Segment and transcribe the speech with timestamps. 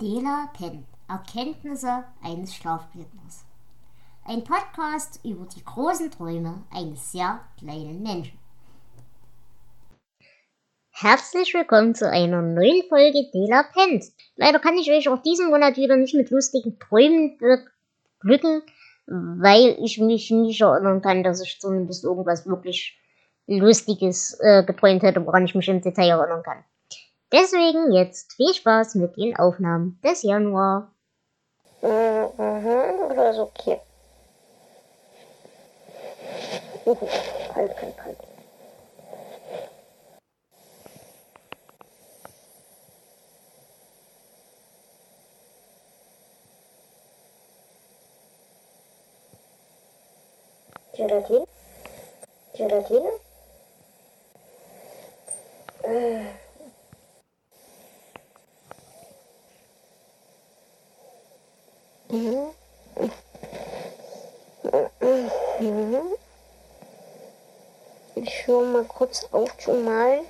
[0.00, 3.44] Dela Penn Erkenntnisse eines Schlafblinders.
[4.24, 8.38] Ein Podcast über die großen Träume eines sehr kleinen Menschen.
[10.90, 14.16] Herzlich willkommen zu einer neuen Folge Dela Penns.
[14.36, 18.62] Leider kann ich euch auch diesen Monat wieder nicht mit lustigen Träumen beglücken,
[19.06, 22.98] weil ich mich nicht erinnern kann, dass ich zumindest irgendwas wirklich
[23.46, 26.64] Lustiges äh, geträumt hätte, woran ich mich im Detail erinnern kann.
[27.32, 30.92] Deswegen jetzt viel Spaß mit den Aufnahmen des Januar.
[31.82, 33.80] Mhm, das ist okay.
[37.54, 38.18] halt, halt, halt.
[50.96, 51.46] Gelatine?
[52.54, 53.10] Gelatine?
[55.84, 56.24] Äh.
[62.10, 62.50] Mhm.
[65.60, 66.16] Mhm.
[68.22, 70.26] Ich höre mal kurz auf zu malen.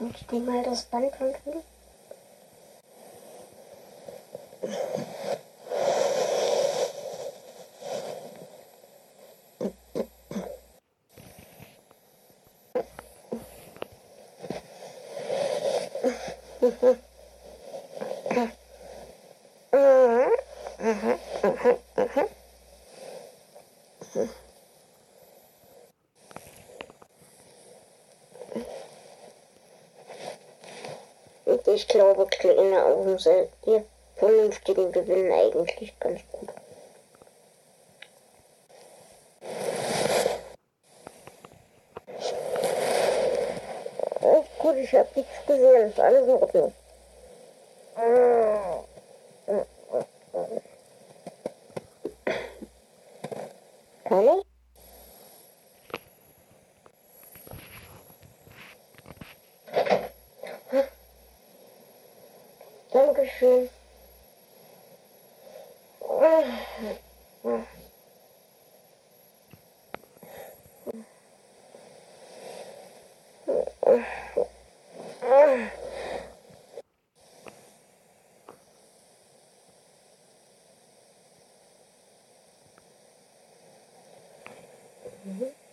[0.00, 1.62] Ich nehme mal das Band und will.
[31.66, 33.82] Ich glaube, kleine Augen sind die
[34.14, 36.50] vernünftigen gewinnen eigentlich ganz gut.
[44.20, 45.90] Echt gut, ich habe nichts gesehen.
[45.90, 46.72] Ist alles in Ordnung.
[54.08, 54.46] Kann ich?
[62.92, 63.68] Dankeschön.
[85.26, 85.66] Mm -hmm.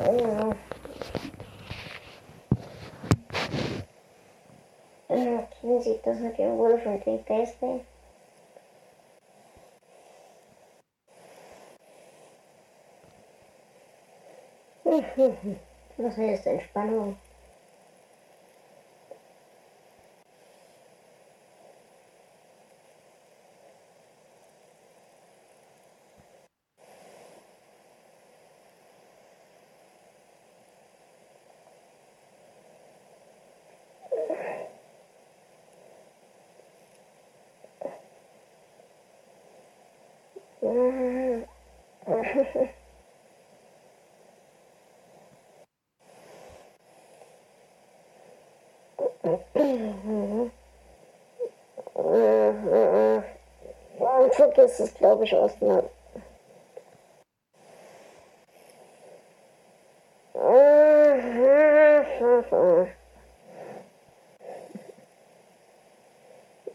[0.00, 0.51] oh.
[5.16, 6.98] los 15 y todos metieron goles en
[15.98, 17.16] No sé, está hispano.
[40.62, 41.40] Und
[54.34, 55.90] vergiss es, glaube ich, erstmal.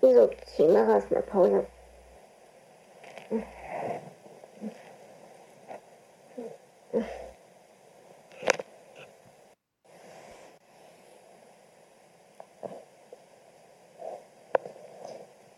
[0.01, 0.29] Wieso?
[0.29, 1.65] Ich mache erstmal Pause.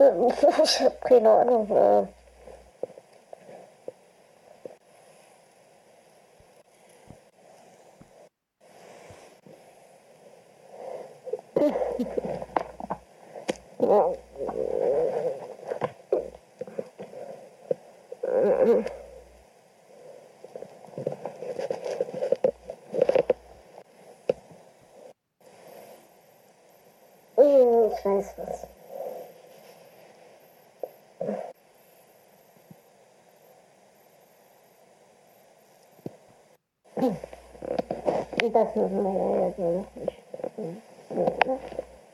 [0.02, 1.68] Ich habe keine Ahnung.
[1.70, 2.08] Ja.
[27.92, 28.79] Ich weiß was.
[37.00, 41.79] Das müssen wir ja jetzt noch nicht.